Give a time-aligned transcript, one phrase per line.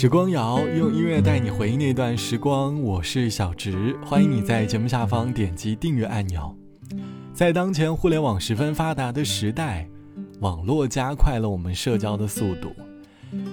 [0.00, 6.56] 时光谣用音乐带你回忆那段时光，我是小植，欢迎你在节目下方点击订阅按钮。
[7.34, 9.86] 在当前互联网十分发达的时代，
[10.40, 12.72] 网络加快了我们社交的速度，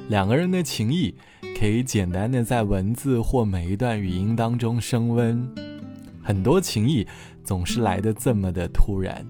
[0.07, 1.13] 两个人的情谊
[1.59, 5.45] 可以简单的在文字或每一段语音当中升温。
[6.23, 7.05] 很多情谊
[7.43, 9.25] 总是来的这么的突然，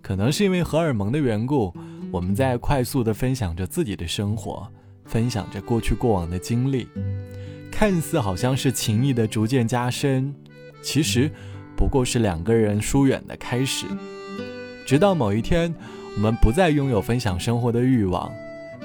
[0.00, 1.74] 可能是因为荷尔蒙的缘故，
[2.12, 4.70] 我们在快速的分享着自己的生活。
[5.06, 6.88] 分享着过去过往的经历，
[7.70, 10.34] 看似好像是情谊的逐渐加深，
[10.82, 11.30] 其实
[11.76, 13.86] 不过是两个人疏远的开始。
[14.86, 15.74] 直到某一天，
[16.16, 18.32] 我们不再拥有分享生活的欲望，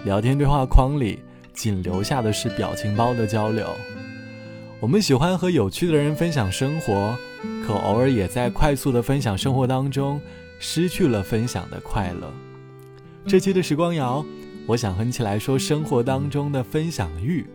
[0.06, 1.20] 聊天对话框里
[1.54, 3.68] 仅留下的是表情包的交流。
[4.80, 7.16] 我们喜欢和有趣的人分享生活，
[7.66, 10.20] 可偶尔也在快速的分享生活当中
[10.60, 12.34] 失去了分享的快乐。
[13.28, 14.26] 这期的时光谣。
[14.68, 17.46] 我想和你起来说生活当中的分享欲，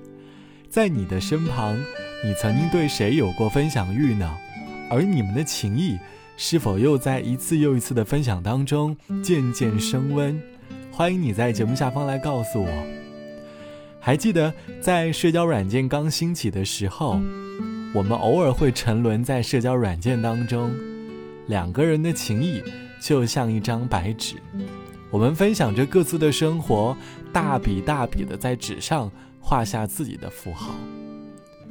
[0.68, 1.76] 在你的身旁，
[2.24, 4.36] 你曾经对谁有过分享欲呢？
[4.90, 5.98] 而你们的情谊
[6.36, 10.38] 是否又在一次又一次的分享当中渐渐升温？
[10.92, 12.70] 欢迎你在节目下方来告诉我。
[14.00, 17.20] 还记得在社交软件刚兴起的时候，
[17.94, 20.74] 我们偶尔会沉沦在社交软件当中，
[21.46, 22.62] 两个人的情谊
[23.00, 24.36] 就像一张白纸。
[25.10, 26.96] 我们分享着各自的生活，
[27.32, 30.74] 大笔大笔的在纸上画下自己的符号。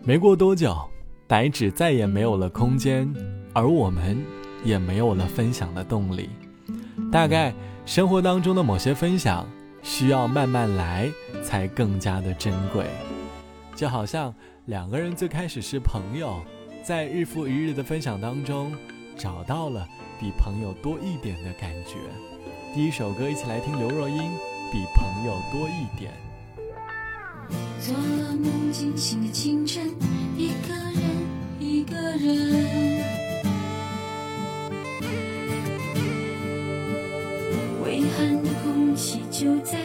[0.03, 0.77] 没过多久，
[1.27, 3.11] 白纸再也没有了空间，
[3.53, 4.23] 而我们
[4.63, 6.29] 也没有了分享的动力。
[7.11, 7.53] 大概
[7.85, 9.47] 生活当中的某些分享，
[9.83, 11.11] 需要慢慢来，
[11.43, 12.85] 才更加的珍贵。
[13.75, 14.33] 就好像
[14.65, 16.41] 两个人最开始是朋友，
[16.83, 18.73] 在日复一日的分享当中，
[19.17, 19.85] 找到了
[20.19, 21.97] 比朋友多一点的感觉。
[22.75, 24.17] 第一首歌，一起来听刘若英
[24.69, 26.11] 《比朋友多一点》。
[27.79, 29.95] 做了梦惊醒的清晨，
[30.35, 31.01] 一个人，
[31.57, 33.01] 一个人，
[37.81, 39.79] 微寒的空气就在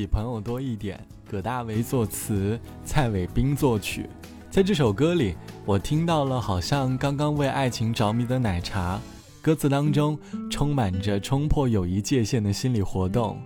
[0.00, 0.98] 比朋友多一点，
[1.30, 4.08] 葛大为作词，蔡伟斌作曲。
[4.50, 5.34] 在这首歌里，
[5.66, 8.98] 我听到了好像刚刚为爱情着迷的奶茶。
[9.42, 10.18] 歌词当中
[10.50, 13.38] 充满着冲破友谊界限的心理活动。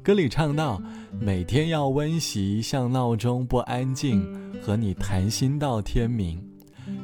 [0.00, 0.80] 歌里唱到
[1.18, 4.24] ：“每天要温习，像闹钟不安静，
[4.62, 6.40] 和你谈心到天明。”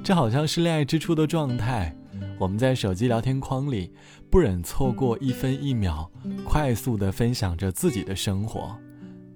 [0.05, 1.93] 这好像是恋爱之初的状态。
[2.39, 3.91] 我们在手机聊天框里，
[4.31, 6.09] 不忍错过一分一秒，
[6.45, 8.77] 快速的分享着自己的生活，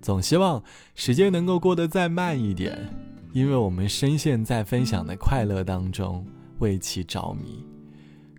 [0.06, 0.62] 总希望
[0.94, 2.78] 时间能够过得再慢一点，
[3.32, 6.24] 因为我们深陷在分享的快乐当中，
[6.60, 7.66] 为其着迷。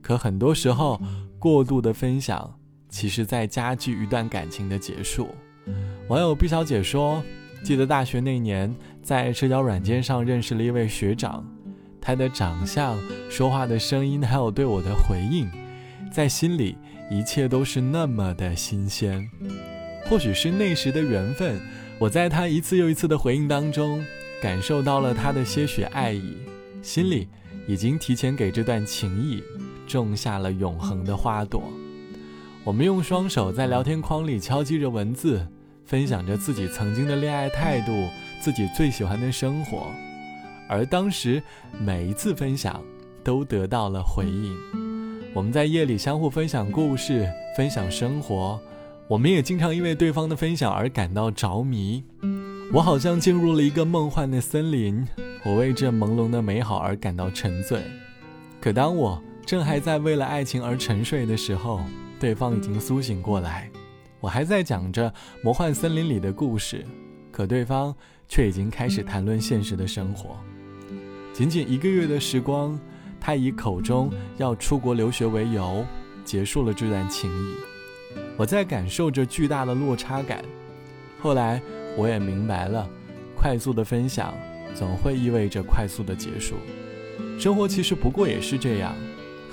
[0.01, 0.97] 可很多时候，
[1.37, 5.27] 过度的分享，其实在加剧一段感情的结束。
[6.07, 7.21] 网友毕小姐说
[7.61, 8.73] ：“记得大学那年，
[9.03, 11.45] 在社交软件上认识了一位学长。”
[11.99, 12.97] 他的长相、
[13.29, 15.51] 说话的声音，还有对我的回应，
[16.13, 16.77] 在心里
[17.11, 19.29] 一切都是那么的新鲜。
[20.09, 21.59] 或许是那时的缘分，
[21.99, 24.03] 我在他一次又一次的回应当中，
[24.41, 26.37] 感受到了他的些许爱意，
[26.81, 27.27] 心里
[27.67, 29.43] 已经提前给这段情谊
[29.85, 31.61] 种下了永恒的花朵。
[32.63, 35.45] 我们用双手在聊天框里敲击着文字，
[35.85, 38.07] 分享着自己曾经的恋爱态度，
[38.39, 39.87] 自己最喜欢的生活。
[40.69, 41.43] 而当时
[41.79, 42.81] 每一次分享
[43.23, 44.55] 都得到了回应，
[45.33, 48.59] 我们在夜里相互分享故事，分享生活，
[49.09, 52.03] 我们也经常因为对方的分享而感到着迷。
[52.73, 55.07] 我好像进入了一个梦幻的森林，
[55.45, 57.81] 我为这朦胧的美好而感到沉醉。
[58.59, 61.79] 可当我正还在为了爱情而沉睡的时候，
[62.19, 63.71] 对方已经苏醒过来，
[64.19, 66.85] 我还在讲着魔幻森林里的故事，
[67.31, 67.95] 可对方
[68.27, 70.35] 却已经开始谈论现实的生活。
[71.31, 72.77] 仅仅一个月的时光，
[73.21, 75.85] 他以口中要出国留学为由，
[76.25, 77.76] 结束了这段情谊。
[78.37, 80.41] 我在感受着巨大的落差感。
[81.19, 81.61] 后来
[81.97, 82.87] 我也明白了，
[83.35, 84.33] 快速的分享
[84.75, 86.55] 总会意味着快速的结束。
[87.39, 88.95] 生活其实不过也是这样，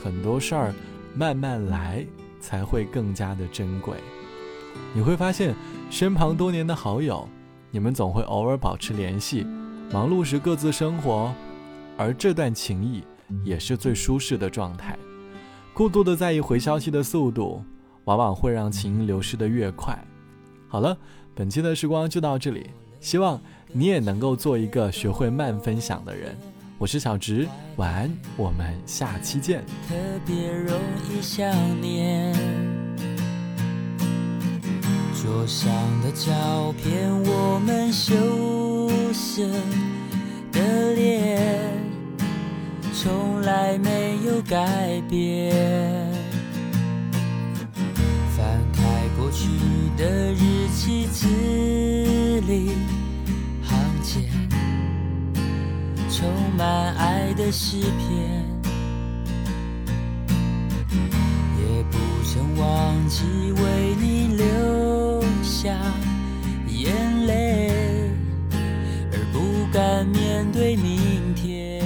[0.03, 0.75] 很多事儿
[1.15, 2.07] 慢慢来
[2.39, 3.97] 才会更加的珍贵。
[4.93, 5.55] 你会发现，
[5.91, 7.27] 身旁多年的好友，
[7.71, 9.47] 你们总会偶尔保持联系，
[9.91, 11.33] 忙碌时各自生活。
[11.97, 13.05] 而这段情谊
[13.45, 14.99] 也是最舒适的状态。
[15.73, 17.65] 过度的在意回消息的速度，
[18.05, 19.99] 往往会让情流失的越快。
[20.69, 20.97] 好了，
[21.35, 22.71] 本期的时光就到这里，
[23.01, 23.41] 希望
[23.73, 26.37] 你也能够做一个学会慢分享的人。
[26.77, 27.47] 我是小植，
[27.77, 29.65] 晚安，我们下期见。
[29.89, 29.95] 特
[30.27, 30.79] 别容
[31.09, 31.47] 易想
[31.81, 32.35] 念
[35.23, 35.73] 桌上
[36.03, 38.15] 的照片，我们羞
[39.13, 39.47] 涩
[40.53, 41.63] 的脸。
[42.93, 46.14] 从来没有改变。
[50.05, 51.27] 的日记，字
[52.47, 52.73] 里
[53.63, 54.23] 行间
[56.11, 56.29] 充
[56.59, 58.45] 满爱的诗篇，
[61.59, 65.75] 也不曾忘记为你留下
[66.69, 68.11] 眼泪，
[69.11, 71.83] 而不敢面对明天。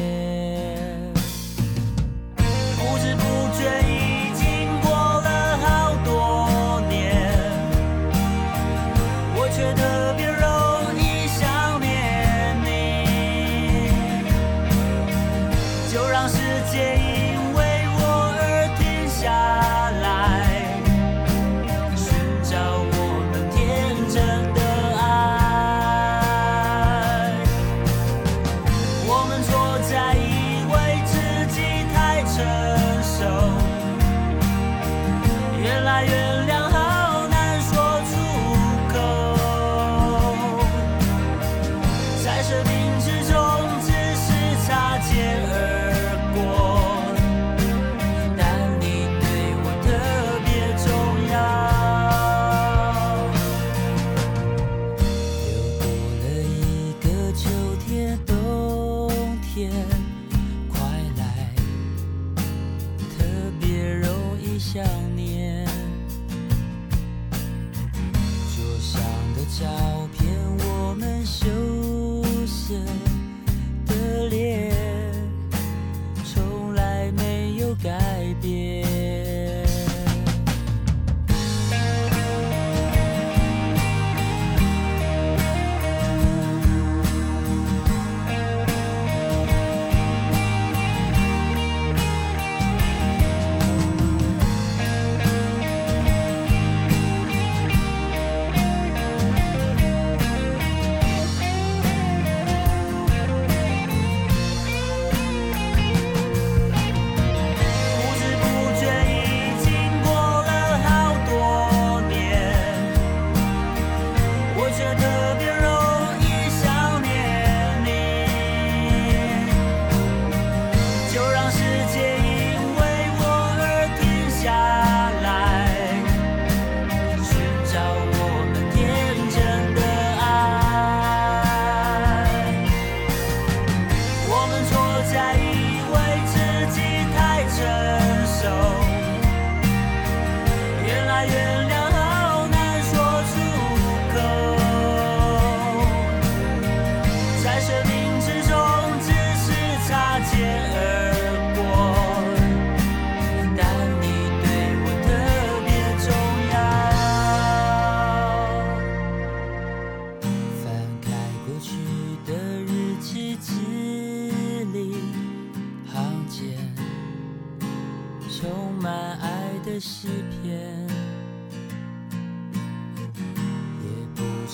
[64.70, 64.84] 想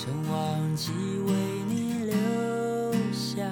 [0.05, 1.33] 曾忘记为
[1.67, 3.51] 你留下